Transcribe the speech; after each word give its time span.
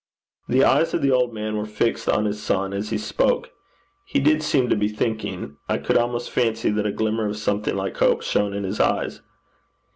The 0.49 0.63
eyes 0.63 0.95
of 0.95 1.03
the 1.03 1.11
old 1.11 1.31
man 1.31 1.55
were 1.57 1.65
fixed 1.67 2.09
on 2.09 2.25
his 2.25 2.41
son 2.41 2.73
as 2.73 2.89
he 2.89 2.97
spoke. 2.97 3.51
He 4.03 4.19
did 4.19 4.41
seem 4.41 4.67
to 4.69 4.75
be 4.75 4.87
thinking. 4.87 5.57
I 5.69 5.77
could 5.77 5.95
almost 5.95 6.31
fancy 6.31 6.71
that 6.71 6.87
a 6.87 6.91
glimmer 6.91 7.27
of 7.27 7.37
something 7.37 7.75
like 7.75 7.97
hope 7.97 8.23
shone 8.23 8.55
in 8.55 8.63
his 8.63 8.79
eyes. 8.79 9.21